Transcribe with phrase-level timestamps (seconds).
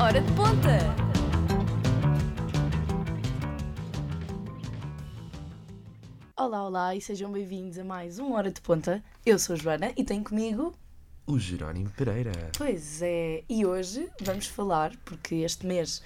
[0.00, 0.78] Hora de ponta!
[6.36, 9.02] Olá, olá e sejam bem-vindos a mais uma Hora de Ponta.
[9.26, 10.72] Eu sou a Joana e tenho comigo.
[11.26, 12.30] O Jerónimo Pereira.
[12.56, 16.02] Pois é, e hoje vamos falar, porque este mês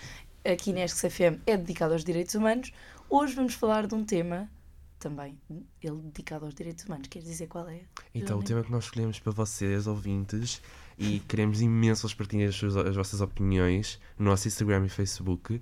[0.50, 2.72] aqui na ESC-FM é dedicado aos direitos humanos,
[3.08, 4.50] hoje vamos falar de um tema
[4.98, 5.38] também,
[5.82, 7.08] ele dedicado aos direitos humanos.
[7.08, 7.80] Queres dizer qual é?
[8.14, 10.60] Então, o tema que nós escolhemos para vocês, ouvintes,
[10.98, 15.60] e queremos imenso as partilhem as, as vossas opiniões no nosso Instagram e Facebook,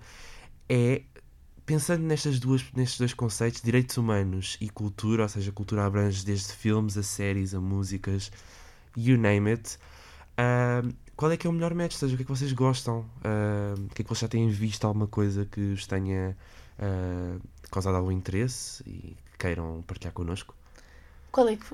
[0.69, 1.03] é
[1.67, 6.53] pensando nestas duas, nestes dois conceitos, direitos humanos e cultura, ou seja, cultura abrange desde
[6.53, 8.31] filmes a séries, a músicas,
[8.97, 9.79] you name it.
[10.39, 11.95] ahm, qual é que é o melhor match?
[11.95, 13.05] Ou seja, o que é que vocês gostam?
[13.25, 14.87] Ahm, o que é que vocês já têm visto?
[14.87, 16.37] Alguma coisa que vos tenha
[16.79, 17.37] ah,
[17.71, 20.55] causado algum interesse e que queiram partilhar connosco?
[21.33, 21.65] Qual é que,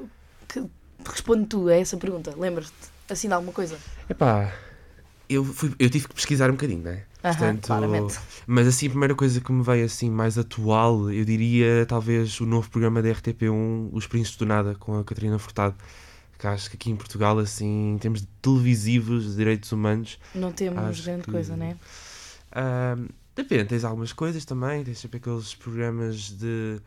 [0.49, 0.65] que
[1.05, 2.35] responde tu a essa pergunta?
[2.37, 3.77] Lembras-te assim de alguma coisa?
[4.09, 4.53] Epá,
[5.29, 7.05] eu, fui, eu tive que pesquisar um bocadinho, né?
[7.25, 8.19] Aham, claramente.
[8.47, 12.47] Mas assim, a primeira coisa que me veio assim mais atual, eu diria talvez o
[12.47, 15.77] novo programa da RTP1, Os Príncipes do Nada, com a Catarina Furtado.
[16.43, 20.51] Que acho que aqui em Portugal, assim, em termos de televisivos, de direitos humanos, Não
[20.51, 21.77] temos grande que- coisa, né?
[22.51, 26.81] ahm, depende, tens algumas coisas também, tens sempre aqueles programas de.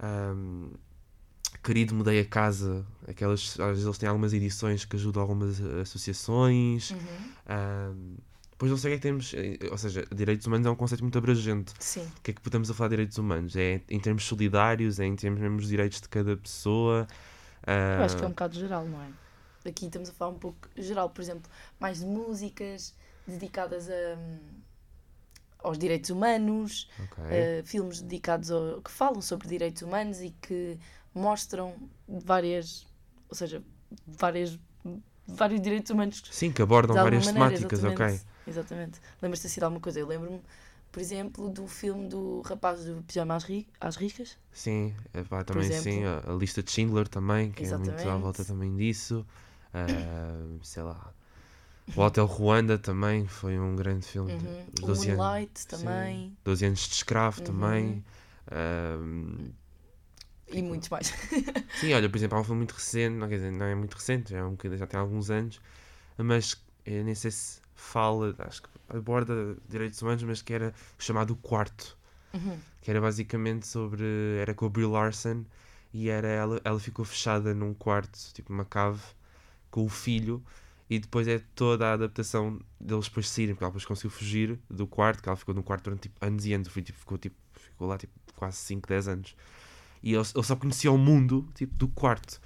[0.00, 0.70] ahm,
[1.62, 5.80] Querido Mudei a Casa, aquelas, às vezes eles têm algumas edições que ajudam algumas eh,
[5.82, 6.92] associações.
[6.92, 8.16] Uhum.
[8.52, 10.74] Depois não sei o que é que temos, eh, ou seja, direitos humanos é um
[10.74, 11.72] conceito muito abrangente.
[11.78, 12.00] Sim.
[12.18, 13.54] O que é que podemos a falar de direitos humanos?
[13.56, 17.06] É em termos solidários, é em termos mesmo dos direitos de cada pessoa.
[17.96, 19.12] Eu acho que é um Ah, bocado geral, não é?
[19.68, 21.50] Aqui estamos a falar um pouco geral, por exemplo,
[21.80, 22.94] mais de músicas
[23.26, 24.16] dedicadas a,
[25.58, 27.18] aos direitos humanos, ok.
[27.28, 30.78] eh, filmes dedicados ao, que falam sobre direitos humanos e que
[31.14, 31.74] mostram
[32.06, 32.86] várias,
[33.28, 33.62] ou seja,
[34.06, 34.58] várias,
[35.26, 38.14] vários direitos humanos Sim, que abordam várias maneira, temáticas, exatamente.
[38.14, 38.20] ok.
[38.46, 39.00] Exatamente.
[39.20, 39.98] Lembras-te assim de alguma coisa?
[39.98, 40.40] Eu lembro-me,
[40.96, 44.38] por exemplo, do filme do rapaz do pijama às, ri às ricas.
[44.50, 48.22] Sim, epá, também sim, a, a lista de Schindler também, que é muito à Exatamente.
[48.22, 49.26] volta também disso.
[49.74, 51.12] Ah, sei lá.
[51.94, 54.30] O Hotel Ruanda também foi um grande filme.
[54.30, 54.66] Uhum.
[54.74, 56.36] os O 12 anos- Moonlight sim, também.
[56.42, 57.44] 12 anos de escravo Uhum.
[57.44, 58.04] também.
[60.48, 61.12] E muitos mais.
[61.78, 63.92] Sim, olha, por exemplo, há um filme muito recente, não, quer dizer, não é muito
[63.92, 65.60] recente, já, é um já tem alguns anos,
[66.16, 66.56] mas
[66.86, 71.96] eu nem sei se fala, acho que aborda direitos humanos, mas que era chamado Quarto,
[72.34, 72.58] Uhum.
[72.82, 74.04] que era basicamente sobre,
[74.40, 75.44] era com a Brie Larson,
[75.92, 79.00] e era ela, ela ficou fechada num quarto, tipo uma cave,
[79.70, 80.42] com o filho,
[80.88, 84.86] e depois é toda a adaptação deles depois saírem, porque ela depois conseguiu fugir do
[84.86, 87.18] quarto, que ela ficou no quarto durante tipo, anos e anos, o filho tipo, ficou,
[87.18, 89.36] tipo, ficou lá tipo, quase 5, 10 anos.
[90.02, 92.40] E ele, ele só conhecia o mundo tipo, do quarto.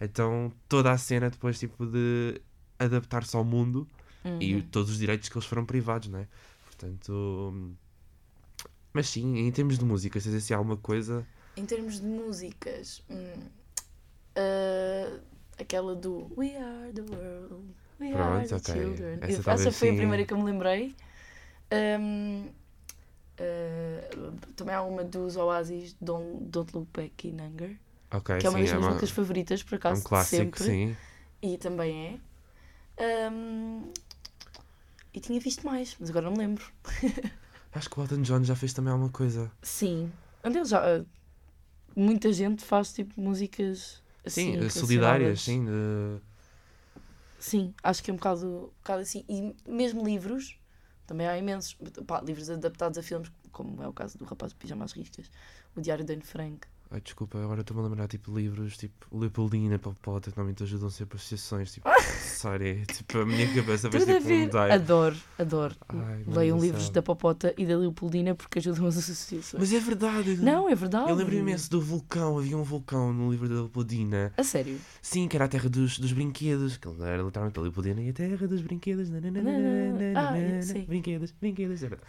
[0.00, 2.40] Então toda a cena depois tipo de
[2.78, 3.86] adaptar-se ao mundo
[4.40, 4.62] e Uhum.
[4.62, 6.28] todos os direitos que eles foram privados, não é?
[6.66, 7.76] Portanto.
[8.92, 11.26] Mas sim, em termos de música, se assim alguma coisa.
[11.56, 13.48] Em termos de músicas, hum,
[14.36, 15.20] ah,
[15.58, 18.72] aquela do We Are the World, We Are Pronto, the ok.
[18.72, 19.18] Children.
[19.22, 19.96] Essa Essa, foi a sim.
[19.96, 20.94] primeira que eu me lembrei.
[21.72, 22.48] Hum,
[23.38, 27.76] ah, também há uma dos Oasis, Don't, Don't Look Back in Anger,
[28.10, 30.02] Ok, que é uma sim, das é, minhas uma- músicas favoritas, por é acaso, um
[30.02, 30.58] clássico, sempre.
[30.58, 30.98] sim.
[31.42, 32.20] E também
[32.98, 33.30] é.
[33.30, 33.92] Hum,
[35.14, 36.64] e tinha visto mais, mas agora não me lembro.
[37.72, 39.50] Acho que o Elton John já fez também alguma coisa.
[39.62, 40.12] Sim.
[40.42, 40.80] Ele já.
[40.80, 41.04] ah,
[41.96, 44.60] Muita gente faz tipo músicas assim.
[44.60, 45.64] sim, solidárias, sim.
[45.64, 46.20] De...
[47.38, 49.24] Sim, acho que é um bocado, um bocado assim.
[49.28, 50.58] E mesmo livros,
[51.06, 51.76] também há imensos.
[52.06, 55.30] Pá, livros adaptados a filmes, como é o caso do Rapaz de Pijamas Riscas,
[55.76, 56.66] o Diário de Anne Frank.
[56.94, 61.16] Ai, desculpa, agora estou-me a lembrar, tipo, livros, tipo, Leopoldina, Popota, que normalmente ajudam sempre
[61.16, 61.88] associações, tipo,
[62.22, 64.56] sorry, tipo, a minha cabeça a tipo um dive.
[64.72, 65.74] Adoro, adoro.
[65.88, 66.92] Ai, Leiam livros céu.
[66.92, 69.60] da Popota e da Leopoldina porque ajudam as associações.
[69.60, 70.36] Mas é verdade.
[70.36, 71.10] Não, é verdade.
[71.10, 74.32] Eu lembro imenso do vulcão, havia um vulcão no livro da Leopoldina.
[74.36, 74.78] A sério.
[75.02, 78.12] Sim, que era a terra dos, dos brinquedos, que era literalmente a Leopoldina e a
[78.12, 79.08] terra dos brinquedos.
[80.14, 80.84] Ah, sim.
[80.84, 82.08] Brinquedos, brinquedos, é verdade.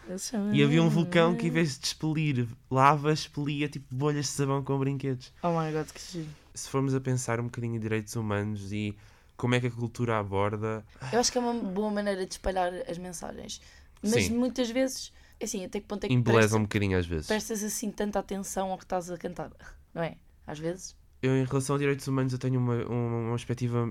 [0.54, 4.64] E havia um vulcão que, em vez de expelir lava, expelia tipo bolhas de sabão
[4.64, 5.34] com brinquedos.
[5.44, 6.30] Oh my god, que giro.
[6.54, 8.96] Se formos a pensar um bocadinho em direitos humanos e
[9.38, 10.86] como é que a cultura aborda.
[11.12, 13.62] Eu acho que é uma boa maneira de espalhar as mensagens.
[14.02, 14.38] Mas Sim.
[14.38, 15.12] muitas vezes,
[15.42, 17.28] assim, até que ponto é que Embeleza um bocadinho às vezes.
[17.28, 19.52] prestas assim tanta atenção ao que estás a cantar,
[19.94, 20.18] não é?
[20.46, 20.96] Às vezes.
[21.22, 23.84] Eu, em relação a direitos humanos, eu tenho uma, uma, uma perspectiva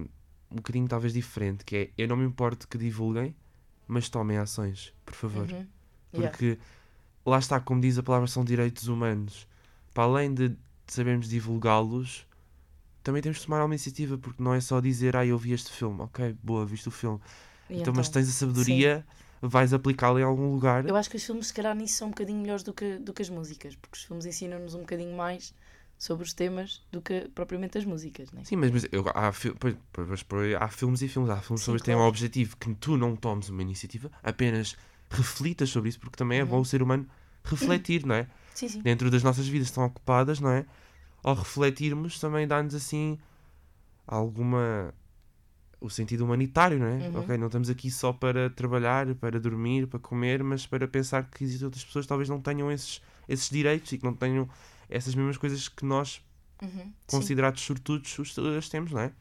[0.50, 3.34] um bocadinho talvez diferente, que é eu não me importo que divulguem,
[3.88, 5.50] mas tomem ações, por favor.
[5.50, 5.66] Uhum.
[6.14, 6.30] Yeah.
[6.30, 6.58] Porque
[7.26, 9.48] lá está, como diz a palavra, são direitos humanos.
[9.92, 12.26] Para além de sabermos divulgá-los,
[13.02, 15.70] também temos de tomar uma iniciativa, porque não é só dizer, ah, eu vi este
[15.70, 17.20] filme, ok, boa, viste o filme.
[17.68, 19.04] E Então, mas tens a sabedoria,
[19.42, 20.88] vais aplicá-la em algum lugar.
[20.88, 23.12] Eu acho que os filmes, se calhar, nisso são um bocadinho melhores do que, do
[23.12, 25.54] que as músicas, porque os filmes ensinam-nos um bocadinho mais
[25.98, 28.42] sobre os temas do que propriamente as músicas, né?
[28.44, 31.30] Sim, mas, mas eu, há, pois, pois, pois, há filmes e filmes.
[31.30, 32.10] Há filmes Sim, sobre que têm um claro.
[32.10, 34.76] objetivo que tu não tomes uma iniciativa, apenas
[35.10, 36.48] reflitas sobre isso, porque também é Uhum.
[36.50, 37.06] bom o ser humano
[37.44, 38.26] refletir, não é?
[38.54, 38.80] Sim, sim.
[38.82, 40.64] Dentro das nossas vidas estão ocupadas, não é?
[41.24, 43.18] Ao refletirmos também dá-nos assim
[44.06, 44.94] alguma.
[45.80, 47.08] o sentido humanitário, não é?
[47.08, 47.18] Uhum.
[47.20, 51.44] Ok, não estamos aqui só para trabalhar, para dormir, para comer, mas para pensar que
[51.44, 54.48] existem outras pessoas que talvez não tenham esses, esses direitos e que não tenham
[54.88, 56.22] essas mesmas coisas que nós,
[56.62, 56.68] Uhum.
[56.70, 56.92] Sim.
[57.08, 59.12] considerados sortudos, os, os temos, não é?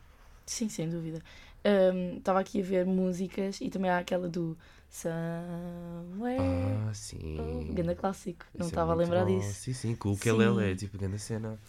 [0.45, 1.21] Sim, sem dúvida.
[2.17, 4.57] Estava aqui a ver músicas e também há aquela do
[4.93, 6.37] Somewhere.
[6.87, 7.37] Ah, sim.
[7.39, 8.45] Oh, Ganda clássico.
[8.55, 9.39] Não é estava a muito lembrar bom.
[9.39, 9.53] disso.
[9.55, 10.71] Sim, sim, com o ukulele Sim.
[10.71, 11.59] é tipo grande cena.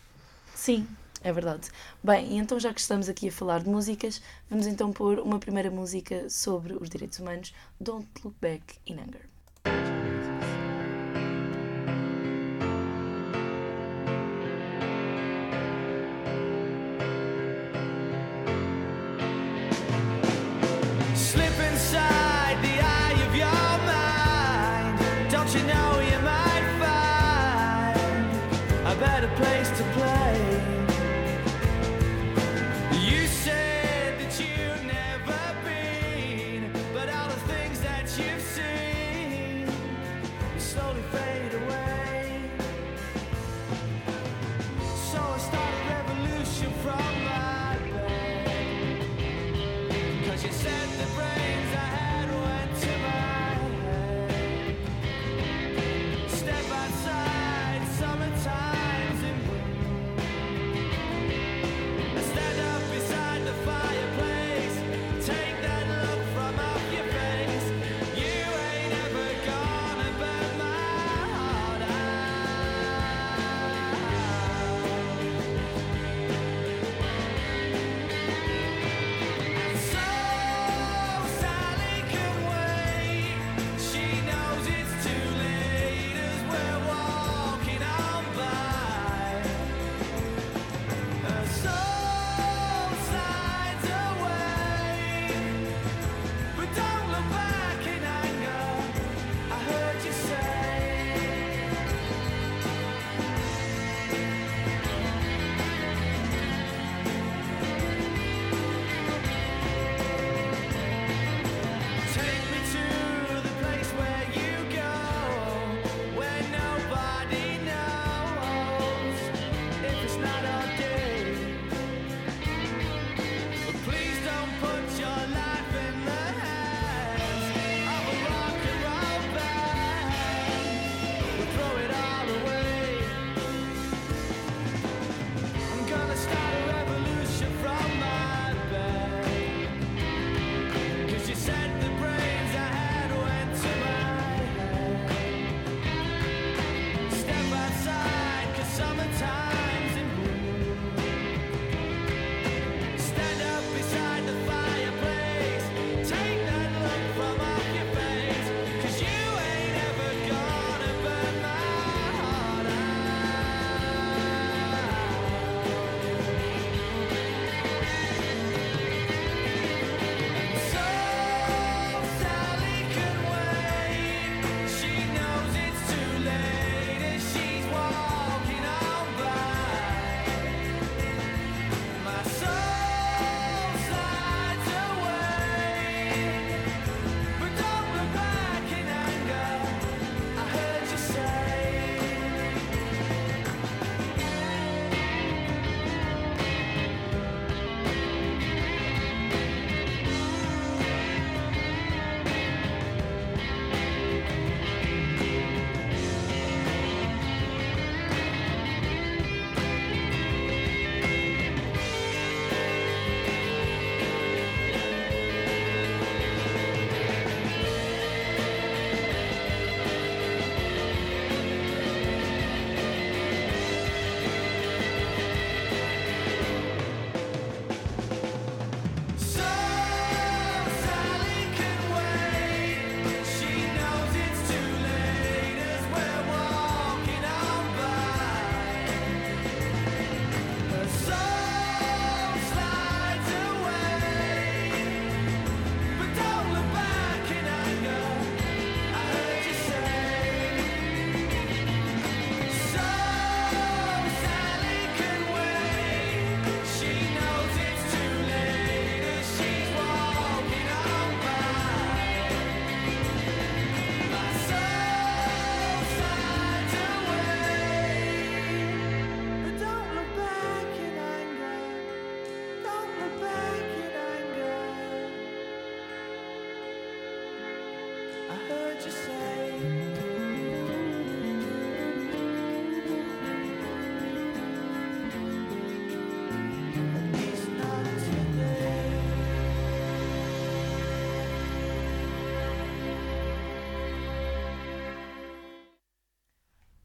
[0.55, 0.87] Sim,
[1.23, 1.71] é verdade.
[2.03, 5.71] Bem, então já que estamos aqui a falar de músicas, vamos então pôr uma primeira
[5.71, 10.04] música sobre os direitos humanos, Don't Look Back in Anger.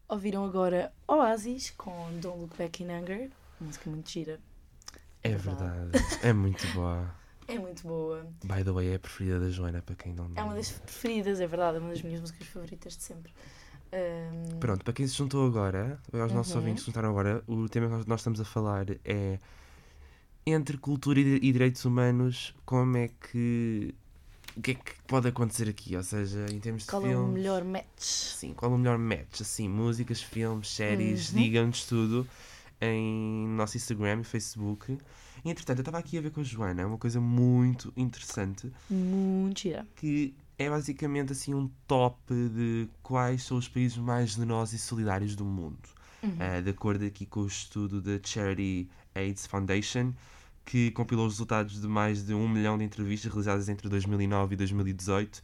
[0.09, 3.29] Ouviram agora Oasis com Don't Look Back in Anger,
[3.61, 4.39] música muito gira.
[5.23, 5.89] É verdade.
[5.91, 6.19] verdade.
[6.23, 7.17] É muito boa.
[7.49, 8.27] É muito boa.
[8.43, 10.29] By the way, é a preferida da Joana, para quem não.
[10.35, 13.33] É uma das preferidas, é verdade, é uma das minhas músicas favoritas de sempre.
[13.91, 16.59] Ahm, Pronto, para quem se juntou agora, aos nossos Uhum.
[16.59, 19.39] ouvintes se juntaram agora, o tema que nós- estamos a falar é
[20.45, 23.95] entre cultura e direitos humanos, como é que.
[24.59, 25.95] O que é que pode acontecer aqui?
[25.95, 27.33] Ou seja, em termos de qual é o filmes.
[27.33, 27.85] melhor match?
[28.01, 29.39] Sim, qual é o melhor match?
[29.39, 31.39] Assim, músicas, filmes, séries, Uhum.
[31.39, 32.27] digam-nos tudo
[32.81, 34.97] em nosso Instagram e Facebook.
[35.45, 39.61] E, entretanto, eu estava aqui a ver com a Joana uma coisa muito interessante Muito
[39.61, 39.87] gira.
[39.95, 45.35] que é basicamente assim um top de quais são os países mais generosos e solidários
[45.37, 45.79] do mundo.
[46.21, 46.35] Uhum.
[46.37, 50.11] Eh, de acordo aqui com o estudo da Charity AIDS Foundation,
[50.69, 54.55] que compilou os resultados de mais de um milhão de entrevistas realizadas entre 2009 e
[54.55, 55.41] 2018.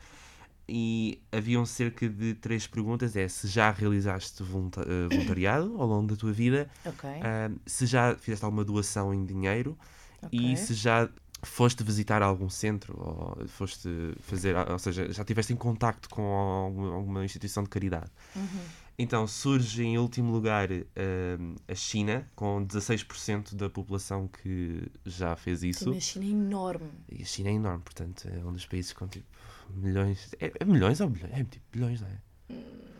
[0.70, 6.15] E haviam cerca de três perguntas: é se já realizaste eh, voluntariado ao longo da
[6.15, 7.10] tua vida, Ok.
[7.10, 9.75] ah, se já fizeste alguma doação em dinheiro
[10.22, 10.39] ok.
[10.39, 11.10] e se já
[11.41, 13.89] foste visitar algum centro ou foste
[14.22, 18.12] fazer, ou seja, já estiveste em contacto com alguma, alguma instituição de caridade.
[18.36, 18.62] Uhum.
[18.98, 25.64] Então surge em último lugar hum, a China, com 16% da população que já fez
[25.64, 25.86] isso.
[25.86, 26.92] Também a China é enorme.
[27.12, 29.28] E a China é enorme, portanto, é um dos países com tipo
[29.74, 30.34] milhões.
[30.40, 31.34] É, é milhões ou bilhões?
[31.34, 32.25] É tipo bilhões, não é?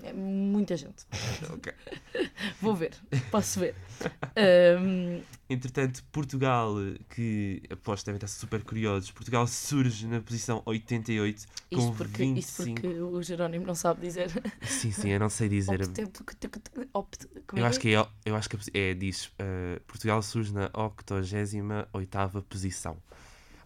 [0.06, 1.06] É muita gente.
[1.52, 1.74] Ok.
[2.62, 2.94] Vou ver.
[3.32, 3.76] Posso ver.
[4.38, 6.74] Ahm, Entretanto, Portugal,
[7.10, 12.40] que aposto devem estar super curiosos, Portugal surge na posição 88 isto, com porque, 25.
[12.40, 14.32] isto porque o Jerónimo não sabe dizer.
[14.64, 15.80] Sim, sim, eu não sei dizer.
[17.56, 22.98] Eu acho que é, eu acho que é, diz, eh, Portugal surge na 88ª posição.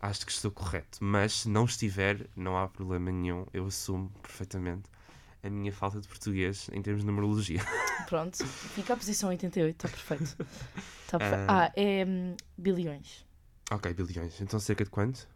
[0.02, 4.90] Acho que estou correto, mas se não estiver, não há problema nenhum, eu assumo perfeitamente
[5.44, 7.60] a minha falta de português em termos de numerologia.
[8.08, 10.36] Pronto, fica a posição 88, está perfeito.
[11.08, 11.46] Tá perfeito.
[11.50, 11.66] Ah.
[11.66, 13.26] Ah, é hum, bilhões.
[13.72, 14.40] ok, bilhões.
[14.42, 15.28] Então cerca de quanto?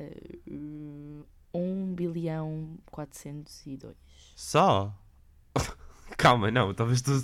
[0.00, 3.94] Uh, 1 bilhão 402.
[4.34, 4.92] Só?
[6.18, 7.14] Calma, não, talvez estou.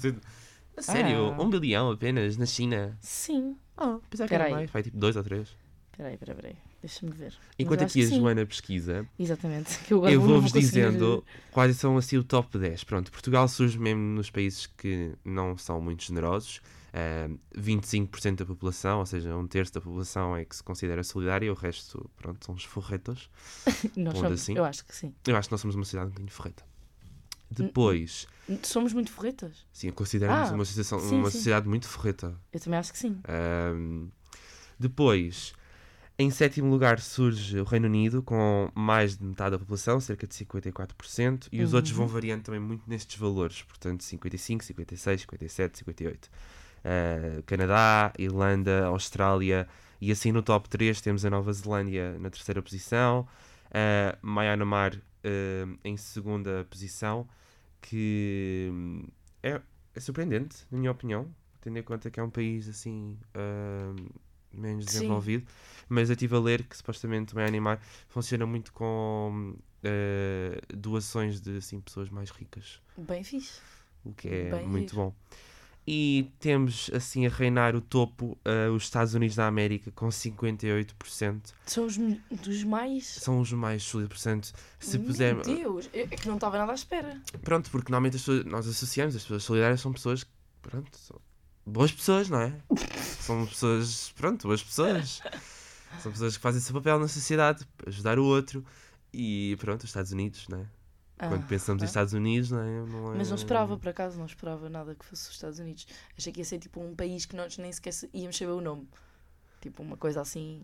[0.77, 1.43] A Sério, Ah.
[1.43, 2.97] um bilhão apenas na China?
[3.01, 3.57] Sim.
[3.77, 5.57] Ah, pensava que era mais, vai tipo dois ou três.
[5.97, 6.57] Peraí, peraí, peraí.
[6.83, 7.35] Deixa-me ver.
[7.59, 8.21] Enquanto aqui a que sim.
[8.21, 9.79] Joana pesquisa, Exatamente.
[9.91, 11.23] Eu Eu vou-vos dizendo
[11.53, 12.85] quais são assim o top 10.
[12.85, 16.61] Pronto, Portugal surge mesmo nos países que não são muito generosos.
[16.93, 21.53] Ah, 25% da população, ou seja, um terço da população é que se considera solidária,
[21.53, 23.31] o resto, pronto, são os forretos.
[23.97, 24.57] Nós somos, assim.
[24.57, 25.15] Eu acho que sim.
[25.27, 26.65] Eu acho que nós somos uma sociedade um bocadinho forreta.
[27.51, 28.27] Depois,
[28.63, 29.67] Somos muito forretas.
[29.73, 30.81] sim, consideramos Ah, uma, sim,
[31.17, 31.37] uma sim.
[31.39, 32.37] sociedade muito forreta.
[32.53, 33.21] Eu também acho que sim.
[33.29, 34.09] Ahm,
[34.79, 35.53] depois,
[36.21, 40.35] em sétimo lugar surge o Reino Unido, com mais de metade da população, cerca de
[40.35, 42.01] 54%, e os outros Uhum.
[42.01, 46.29] vão variando também muito nestes valores, portanto 55, 56, 57, 58.
[46.85, 49.67] Ah, Canadá, Irlanda, Austrália,
[49.99, 53.27] e assim no top 3 temos a Nova Zelândia na terceira posição,
[53.71, 57.27] ah, Myanmar ah, em segunda posição,
[57.81, 59.09] que hum,
[59.43, 59.59] é,
[59.95, 63.95] é surpreendente, na minha opinião, tendo em conta que é um país assim ah,
[64.53, 64.93] menos Sim.
[64.93, 65.47] desenvolvido,
[65.89, 69.55] mas eu estive a ler que supostamente o Myanmar funciona muito com
[69.85, 73.61] ah, doações de assim, pessoas mais ricas, Bem fixe.
[74.05, 75.03] o que é Bem muito giro.
[75.03, 75.15] bom.
[75.87, 81.53] E temos assim a reinar o topo ah, os Estados Unidos da América com 58%.
[81.67, 83.07] São os dos mais.
[83.07, 85.47] São os mais portanto, se Meu pusermos.
[85.47, 87.21] Deus, é que não estava nada à espera.
[87.43, 90.31] Pronto, porque normalmente as pessoas, nós associamos, as pessoas solidárias são pessoas que,
[90.63, 90.97] pronto,
[91.67, 92.53] boas pessoas, não é?
[93.21, 95.21] são pessoas, pronto, boas pessoas.
[96.03, 98.65] São pessoas que fazem o seu papel na sociedade, ajudar o outro.
[99.13, 100.67] E pronto, os Estados Unidos, não é?
[101.29, 101.89] Quando Ah, pensamos em ah.
[101.89, 102.87] Estados Unidos, não é?
[102.87, 105.87] Não é- Mas não esperava, por acaso, não esperava nada que fosse os Estados Unidos.
[106.17, 108.61] Achei que ia ser tipo um país que nós nem sequer se- íamos saber o
[108.61, 108.89] nome.
[109.61, 110.63] Tipo uma coisa assim.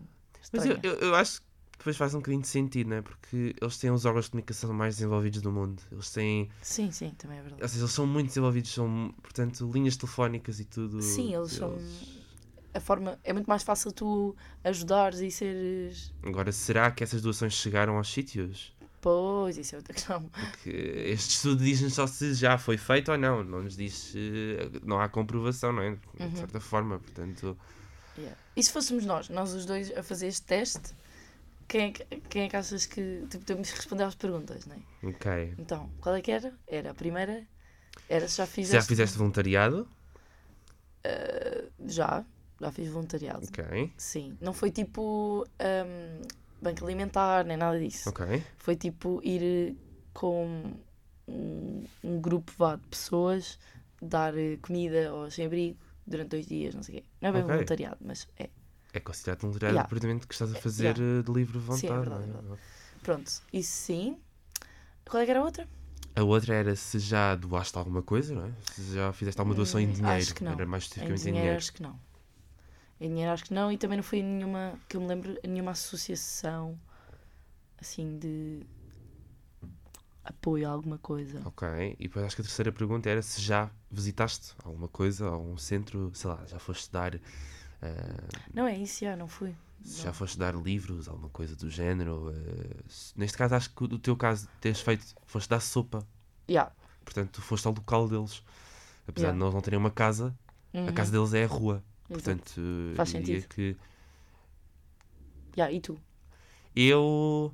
[0.53, 0.79] Mas eu, Estranha.
[0.83, 3.01] eu, eu acho que depois faz um bocadinho de sentido, não é?
[3.01, 5.81] Porque eles têm os órgãos de comunicação mais desenvolvidos do mundo.
[5.91, 6.49] Eles têm.
[6.61, 7.61] Sim, sim, também é verdade.
[7.63, 11.01] Ou seja, eles são muito desenvolvidos, são, portanto, linhas telefónicas e tudo.
[11.01, 11.77] Sim, eles são-
[12.73, 13.17] A forma.
[13.23, 16.13] É muito mais fácil tu ajudares e seres.
[16.23, 18.71] Agora, será que essas doações chegaram aos sítios?
[19.01, 20.23] Pois, isso é outra questão.
[20.23, 23.43] Porque este estudo diz-nos só se já foi feito ou não.
[23.43, 24.13] Não nos diz.
[24.83, 25.91] Não há comprovação, não é?
[26.15, 26.35] De Uhum.
[26.35, 27.57] certa forma, portanto.
[28.17, 28.37] Yeah.
[28.55, 30.93] E se fôssemos nós, nós os dois, a fazer este teste,
[31.67, 33.25] quem é que, quem é que achas que.
[33.29, 35.07] Tipo, temos que responder às perguntas, não é?
[35.07, 35.55] Ok.
[35.57, 36.53] Então, qual é que era?
[36.67, 37.45] Era a primeira.
[38.09, 38.75] Era se já fizeste.
[38.75, 39.87] já fizeste voluntariado?
[41.05, 42.25] Uh, já,
[42.59, 43.45] já fiz voluntariado.
[43.47, 43.91] Ok.
[43.97, 44.37] Sim.
[44.39, 46.21] Não foi tipo um,
[46.61, 48.09] banco alimentar, nem nada disso.
[48.09, 48.43] Ok.
[48.57, 49.75] Foi tipo ir
[50.13, 50.73] com
[51.27, 53.59] um, um grupo vá, de pessoas
[54.01, 57.07] dar comida aos sem-abrigo durante dois dias, não sei o quê.
[57.21, 57.53] Não é bem Ok.
[57.53, 58.49] voluntariado, mas é.
[58.97, 60.25] É considerado um voluntariado Yeah.
[60.27, 61.81] que estás a fazer eh, de livre vontade.
[61.81, 62.61] Sim, é verdade, não é verdade.
[63.03, 64.17] Pronto, isso sim.
[65.07, 65.67] Qual é que era a outra?
[66.15, 68.51] A outra era se já doaste alguma coisa, não é?
[68.73, 70.17] Se já fizeste alguma doação em Hum, dinheiro.
[70.17, 70.51] acho que não.
[70.53, 71.57] Era mais Em especificamente em dinheiro, dinheiro.
[71.57, 71.99] acho que não.
[72.99, 75.71] Em dinheiro acho que não e também não foi nenhuma, que eu me lembro, nenhuma
[75.71, 76.77] associação
[77.79, 78.61] assim de
[80.23, 81.39] apoio a alguma coisa.
[81.45, 85.57] Ok, e depois acho que a terceira pergunta era se já visitaste alguma coisa, algum
[85.57, 87.19] centro, sei lá, já foste dar,
[87.81, 89.53] eh, Não é isso, já, não fui.
[89.83, 90.03] se Não.
[90.05, 92.33] já foste dar livros, alguma coisa do género.
[92.87, 96.05] se- neste caso, acho que o teu caso teres feito, foste dar sopa,
[96.47, 96.71] Já.
[97.05, 98.43] portanto, tu foste ao local deles.
[99.07, 99.37] Apesar Yeah.
[99.37, 100.37] de nós não terem uma casa,
[100.73, 100.87] Uhum.
[100.87, 101.83] a casa deles é a rua.
[102.09, 102.23] Exato.
[102.23, 102.61] Portanto,
[102.95, 103.47] Faz sentido.
[103.47, 103.75] que
[105.55, 105.97] Já, e tu?
[106.75, 107.53] Eu,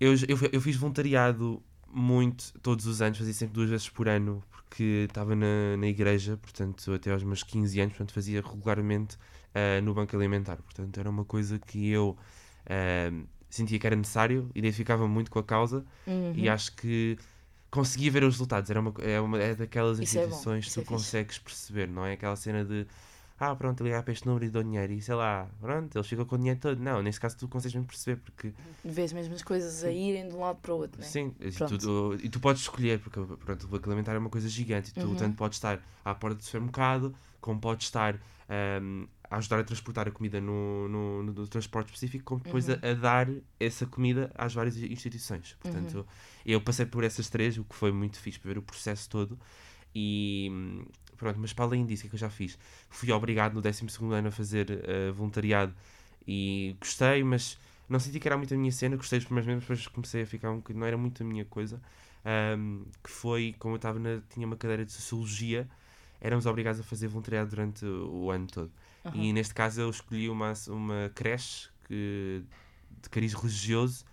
[0.00, 4.42] eu, eu, eu fiz voluntariado muito, todos os anos, fazia sempre duas vezes por ano,
[4.72, 9.18] porque estava na, na igreja, portanto, até aos meus 15 anos, portanto, fazia regularmente
[9.54, 10.56] ah, no banco alimentar.
[10.62, 12.16] Portanto, era uma coisa que eu
[12.66, 13.10] ah,
[13.50, 16.32] sentia que era necessário, identificava muito com a causa Uhum.
[16.34, 17.18] e acho que
[17.70, 18.70] conseguia ver os resultados.
[18.70, 21.04] Era uma, é, uma, é daquelas é instituições isso que é tu fixe.
[21.04, 22.14] consegues perceber, não é?
[22.14, 22.86] Aquela cena de
[23.44, 26.24] ah, pronto, ligar para este número e dou dinheiro e sei lá, pronto, eles ficam
[26.24, 26.78] com o dinheiro todo.
[26.80, 28.52] Não, nesse caso tu consegues mesmo perceber porque
[28.84, 31.10] Vês mesmo as coisas a irem de um lado para o outro, não é?
[31.10, 34.48] Sim, e tu, e tu podes escolher, porque pronto, o banco alimentar é uma coisa
[34.48, 35.14] gigante, e tu Uhum.
[35.16, 38.14] tanto podes estar à porta do supermercado, como podes estar
[38.48, 42.76] ahm, a ajudar a transportar a comida no, no, no transporte específico, como depois Uhum.
[42.82, 43.28] a, a dar
[43.58, 45.56] essa comida às várias instituições.
[45.60, 46.04] Portanto, Uhum.
[46.46, 49.38] eu passei por essas três, o que foi muito fixe para ver o processo todo.
[49.94, 50.84] E hum,
[51.22, 52.58] pronto, mas para além disso, o que é que eu já fiz?
[52.90, 55.72] Fui obrigado no 12 ano a fazer eh, voluntariado
[56.26, 57.56] e gostei, mas
[57.88, 58.96] não senti que era muito a minha cena.
[58.96, 61.44] Gostei dos primeiros meses, depois comecei a ficar um bocadinho, não era muito a minha
[61.44, 61.80] coisa.
[62.24, 65.68] Ahm, que foi, como eu estava na, tinha uma cadeira de sociologia,
[66.20, 68.72] éramos obrigados a fazer voluntariado durante o ano todo.
[69.04, 69.16] Aham.
[69.16, 72.42] E neste caso eu escolhi uma, uma creche que,
[73.00, 74.04] de cariz religioso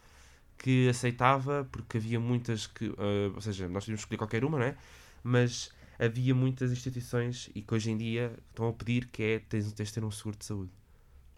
[0.60, 4.66] que aceitava, porque havia muitas que, ah, ou seja, nós podíamos escolher qualquer uma, não
[4.66, 4.76] é?
[5.24, 9.72] Mas havia muitas instituições e que hoje em dia estão a pedir que é tens,
[9.74, 10.72] tens de ter um seguro de saúde.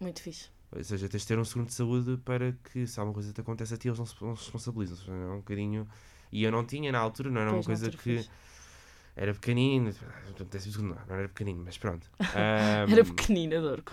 [0.00, 0.48] Muito fixe.
[0.70, 3.40] Ou seja, tens de ter um seguro de saúde para que se alguma coisa te
[3.40, 4.96] acontece a ti, eles não se, não se responsabilizam.
[4.96, 5.86] Seja, É um bocadinho.
[6.30, 8.16] E eu não tinha na altura, não era uma Pois, na coisa que.
[8.16, 8.30] fixe.
[9.14, 9.92] Era pequenino,
[10.50, 12.10] décimo segundo não, não era pequenino, mas pronto.
[12.34, 13.84] Ahm, Era pequenina, adoro.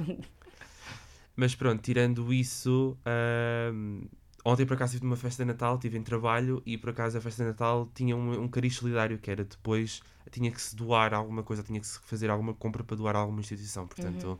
[1.35, 4.03] mas pronto, tirando isso, ahm,
[4.45, 7.21] ontem por acaso estive numa festa de Natal, estive em trabalho e por acaso a
[7.21, 11.13] festa de Natal tinha um, um cariz solidário que era depois tinha que se doar
[11.13, 13.87] alguma coisa, tinha que se fazer alguma compra para doar a alguma instituição.
[13.87, 14.37] Portanto, Uhum.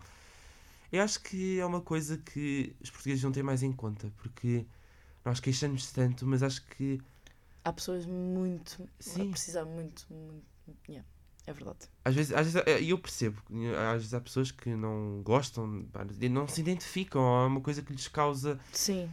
[0.92, 4.66] eu acho que é uma coisa que os portugueses não têm mais em conta porque
[5.26, 7.02] nós queixamos tanto, mas acho que
[7.64, 9.28] Há pessoas muito Sim.
[9.28, 10.46] a precisar muito, muito.
[10.88, 11.06] Yeah,
[11.46, 11.80] é verdade.
[12.06, 13.42] às vezes, às vezes eh, eu percebo,
[13.94, 15.86] às vezes há pessoas que não gostam,
[16.32, 19.10] não se identificam, é uma coisa que lhes causa Sim,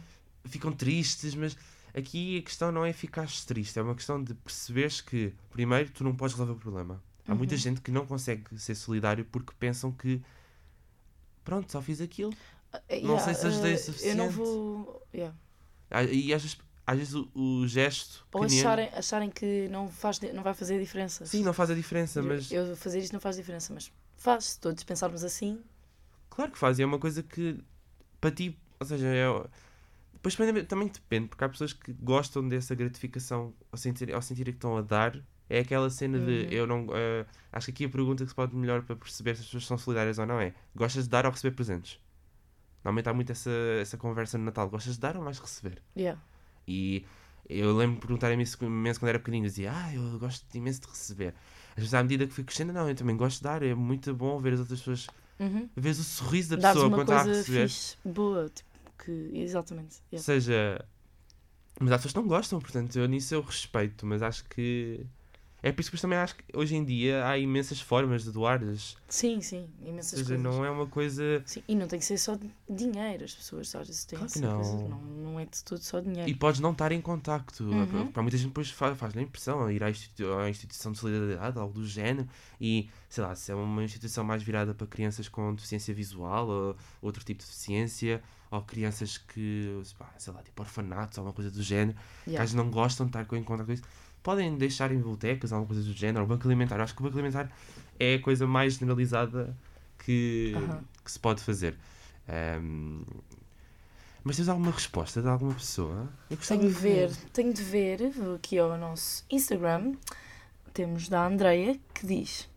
[0.47, 1.55] ficam tristes, mas
[1.95, 6.03] aqui a questão não é ficares triste, é uma questão de perceberes que, primeiro, tu
[6.03, 7.01] não podes resolver o problema.
[7.27, 7.59] Há muita Uhum.
[7.61, 10.21] gente que não consegue ser solidário porque pensam que,
[11.43, 12.33] pronto, só fiz aquilo.
[12.71, 14.15] Ah, Não sei se ajudei o Eu suficiente.
[14.17, 15.07] não vou.
[15.13, 15.35] yeah.
[15.89, 18.25] Ah, E às vezes, às vezes o, o gesto.
[18.33, 21.25] Ou acharem, acharem que não, faz, não vai fazer diferença.
[21.25, 24.45] Sim, não faz a diferença, Eu- mas Eu fazer isto não faz diferença, mas faz.
[24.45, 25.61] Se todos pensarmos assim,
[26.29, 26.77] claro que faz.
[26.79, 27.57] E é uma coisa que,
[28.21, 29.25] para ti, ou seja, é.
[30.17, 34.43] Depois também, também depende, porque há pessoas que gostam dessa gratificação ao sentir, ao sentir
[34.45, 35.17] que estão a dar.
[35.49, 36.25] É aquela cena Uhum.
[36.25, 36.87] de eu não.
[36.91, 39.65] eh, acho que aqui a pergunta que se pode melhor para perceber se as pessoas
[39.65, 41.99] são solidárias ou não é: gostas de dar ou receber presentes?
[42.83, 43.49] Normalmente há muito essa,
[43.81, 45.81] essa conversa no Natal: gostas de dar ou mais receber?
[45.95, 46.19] yeah.
[46.67, 47.05] E
[47.47, 49.45] eu lembro de perguntarem-me isso imenso quando era pequenino.
[49.45, 51.33] Dizia, ah, eu gosto imenso de receber.
[51.71, 53.63] Às vezes, à medida que fui crescendo, não, eu também gosto de dar.
[53.63, 55.07] É muito bom ver as outras pessoas.
[55.39, 55.69] Uhum.
[55.77, 57.67] Ver o sorriso da pessoa quando está a receber.
[57.69, 58.66] fixe, boa, tipo,
[59.03, 59.31] que.
[59.33, 59.97] Exatamente.
[60.11, 60.23] Ou yeah.
[60.23, 60.85] seja,
[61.79, 65.05] mas há pessoas não gostam, portanto, eu nisso eu respeito, mas acho que.
[65.63, 68.61] É por isso que também acho que hoje em dia há imensas formas de doar.
[68.63, 68.75] Ou
[69.09, 70.43] Sim, sim, imensas seja, coisas.
[70.43, 71.41] não é uma coisa.
[71.47, 72.37] Sim, e não tem que ser só
[72.69, 74.87] dinheiro, as pessoas vezes têm Claro essa coisa, não.
[74.87, 76.29] não, não é de tudo só dinheiro.
[76.29, 77.63] E podes não estar em contacto.
[77.63, 78.11] Uhum.
[78.11, 81.57] Para muita gente depois faz, faz a impressão ir à, institu- à instituição de solidariedade,
[81.57, 82.29] algo do género,
[82.61, 86.77] e sei lá, se é uma instituição mais virada para crianças com deficiência visual ou
[87.01, 89.81] outro tipo de deficiência, ou crianças que,
[90.17, 92.37] sei lá, tipo orfanatos, alguma coisa do género, yeah.
[92.37, 93.83] que às não gostam de estar com encontro com isso,
[94.23, 96.77] podem deixar em bibliotecas, alguma coisa do género, ou banco alimentar.
[96.77, 97.51] Eu acho que o banco alimentar
[97.99, 99.55] é a coisa mais generalizada
[99.99, 100.79] que, uh -huh.
[101.03, 101.75] que se pode fazer.
[102.61, 103.03] Um,
[104.27, 106.09] mas tens alguma resposta de alguma pessoa?
[106.45, 109.93] tenho de ver, ver, tenho de ver aqui ao nosso Instagram.
[110.73, 112.49] Temos da Andreia que diz: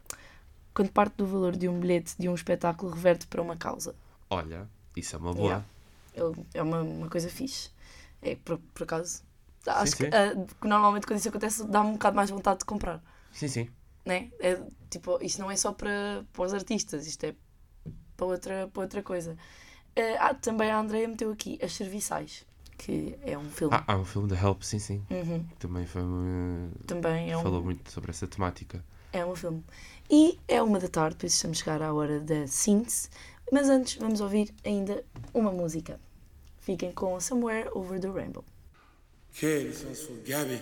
[0.75, 3.95] Quando parte do valor de um bilhete de um espetáculo reverte para uma causa?
[4.29, 5.47] Olha, isso é uma boa.
[5.47, 5.65] Yeah
[6.55, 7.71] é uma, uma coisa fixe.
[8.23, 9.23] É, por, por acaso.
[9.67, 10.11] Acho sim, sim.
[10.61, 13.03] que normalmente quando isso acontece dá-me um bocado mais vontade de comprar.
[13.33, 13.69] Sim, sim.
[14.05, 14.31] Né?
[14.41, 17.35] É, tipo, isto não é só para, para os artistas, isto é
[18.17, 19.37] para outra, para outra coisa.
[19.97, 22.47] Uh, ah, também a Andrea meteu aqui As Serviçais,
[22.79, 23.77] que é um filme.
[23.87, 25.05] Ah, um filme da Help, sim, sim.
[25.11, 25.45] Uhum.
[25.59, 26.03] Também foi.
[26.03, 27.65] Uh, também é Falou um...
[27.65, 28.85] muito sobre essa temática.
[29.13, 29.65] É um filme.
[30.09, 33.09] E é uma da tarde, por isso estamos a chegar à hora da síntese.
[33.53, 35.05] Mas antes, vamos ouvir ainda
[35.35, 35.99] uma música.
[36.61, 38.45] Fiquem com Somewhere Over the Rainbow.
[39.33, 40.61] Queres, sou Gabi.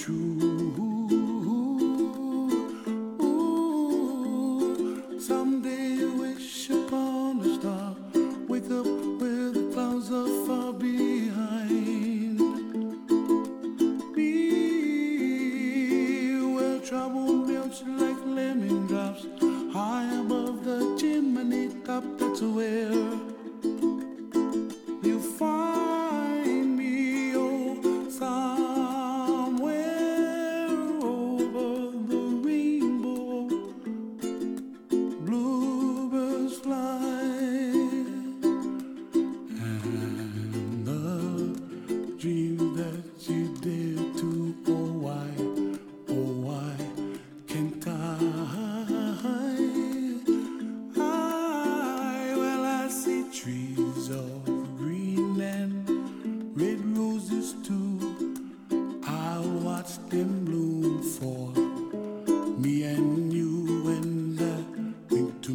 [0.00, 0.39] true.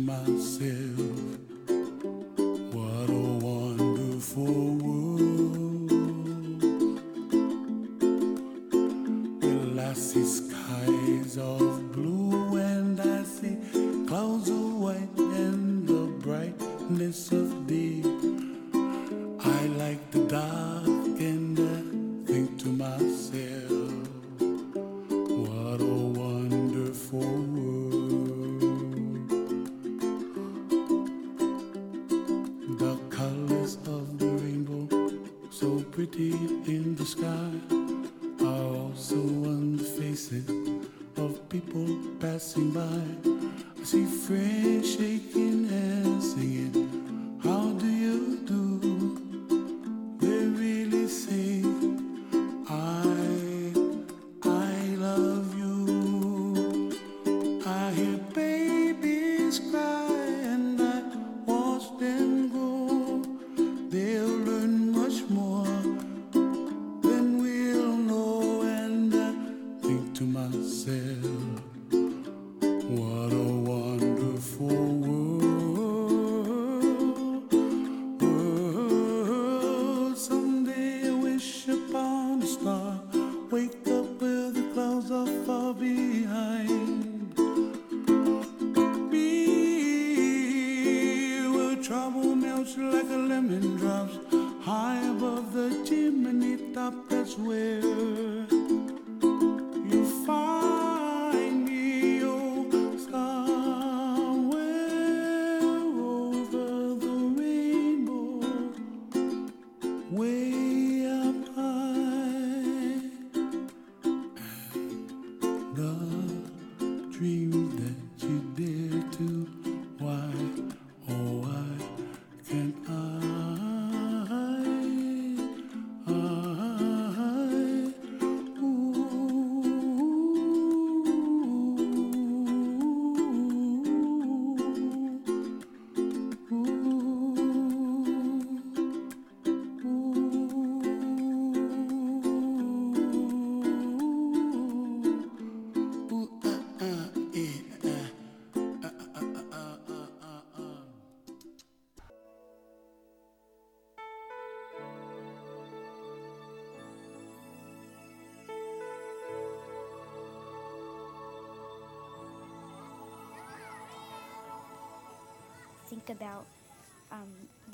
[0.06, 0.35] my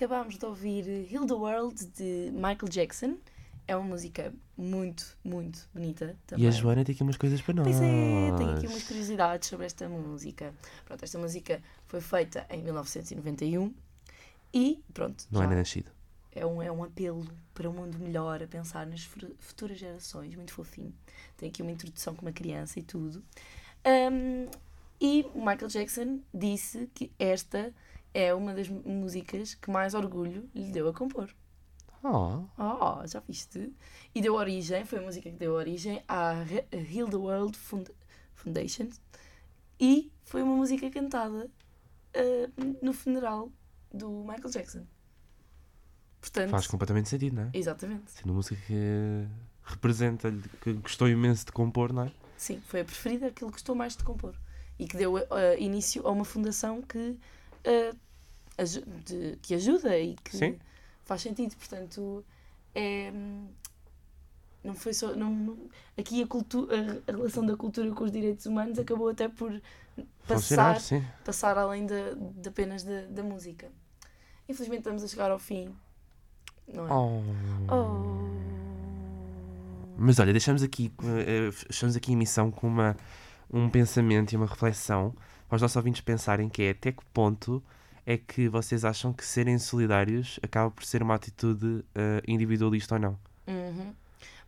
[0.00, 3.18] Acabámos de ouvir Heal the World de Michael Jackson.
[3.68, 6.46] É uma música muito, muito bonita também.
[6.46, 7.66] E a Joana tem aqui umas coisas para nós.
[7.66, 10.54] Pois é, tenho aqui umas curiosidades sobre esta música.
[10.86, 13.74] Pronto, esta música foi feita em 1991
[14.54, 15.90] e pronto, Não é já era nascido.
[16.32, 20.34] é um, é um apelo para um mundo melhor, a pensar nas fu- futuras gerações,
[20.34, 20.94] muito fofinho.
[21.36, 23.22] Tem aqui uma introdução com uma criança e tudo.
[23.86, 24.48] Um,
[24.98, 27.72] e o Michael Jackson disse que esta
[28.12, 31.28] é uma das músicas que mais orgulho lhe deu a compor.
[32.02, 33.72] Oh, Oh, já viste?
[34.14, 36.34] E deu origem, foi a música que deu origem à
[36.72, 37.90] Heal the World Fund-
[38.34, 38.88] Foundation
[39.78, 41.50] e foi uma música cantada
[42.14, 42.50] ah,
[42.82, 43.50] no funeral
[43.92, 44.86] do Michael Jackson.
[46.20, 47.50] Portanto, faz completamente sentido, não é?
[47.54, 48.10] exatamente.
[48.10, 49.26] Sendo uma música que
[49.62, 52.12] representa, que gostou imenso de compor, não é?
[52.36, 54.34] Sim, foi a preferida, aquilo que gostou mais de compor.
[54.78, 57.16] E que deu ah, início a uma fundação que,
[58.58, 60.58] aju- de- que ajuda e que Sim.
[61.04, 61.54] faz sentido.
[61.56, 62.24] Portanto,
[62.74, 63.12] é,
[64.62, 65.14] não foi só.
[65.14, 65.58] Não, não-
[65.98, 66.26] aqui a,
[67.12, 69.60] a, relação da cultura com os direitos humanos acabou até por
[70.26, 70.78] passar,
[71.24, 73.68] passar além de, de apenas da, da música.
[74.48, 75.74] Infelizmente estamos a chegar ao fim.
[76.72, 76.92] Não é?
[76.92, 77.22] Oh.
[77.72, 78.30] Oh.
[79.98, 80.90] Mas olha, deixamos aqui,
[81.26, 82.96] eh, fechamos aqui a emissão com uma,
[83.52, 85.14] um pensamento e uma reflexão
[85.50, 87.60] para os nossos ouvintes pensarem que é até que ponto
[88.06, 93.00] é que vocês acham que serem solidários acaba por ser uma atitude eh, individualista ou
[93.00, 93.18] não.
[93.48, 93.92] Uhum.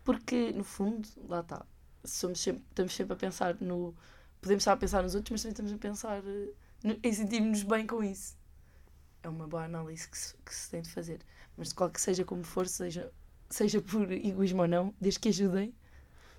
[0.04, 1.66] Porque, no fundo, lá está.
[2.04, 3.92] Somos sempre, estamos sempre a pensar no.
[4.40, 7.84] Podemos estar a pensar nos outros, mas também estamos a pensar eh, em sentirmos bem
[7.84, 8.36] com isso.
[9.24, 11.18] É uma boa análise que se, que se tem de fazer.
[11.56, 13.10] Mas de qual que seja como for, seja,
[13.50, 15.74] seja por egoísmo ou não, desde que ajudem,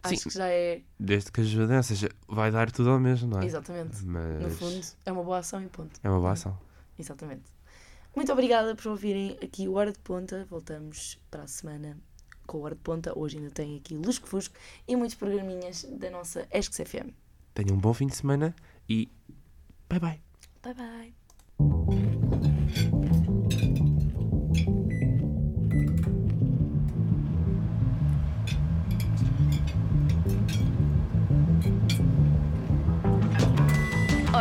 [0.03, 0.29] acho Sim.
[0.29, 0.81] que já é.
[0.99, 3.45] Desde que ajuda, ou seja, vai dar tudo ao mesmo, não é?
[3.45, 4.03] Exatamente.
[4.05, 5.99] Mas No fundo, é uma boa ação e ponto.
[6.03, 6.57] é uma boa ação.
[6.97, 7.43] Exatamente.
[8.15, 10.45] Muito obrigada por ouvirem aqui o Hora de Ponta.
[10.49, 11.97] Voltamos para a semana
[12.45, 13.17] com o Hora de Ponta.
[13.17, 14.55] Hoje ainda tem aqui Lusco Fusco
[14.87, 17.09] e muitos programinhas da nossa Esques FM.
[17.55, 18.55] Tenham um bom fim de semana
[18.87, 19.09] e
[19.89, 20.21] bye bye.
[20.61, 22.22] Bye bye.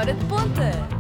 [0.03, 0.92] Hora de ponta!